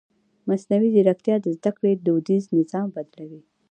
[0.47, 3.41] مصنوعي ځیرکتیا د زده کړې دودیز نظام بدلوي.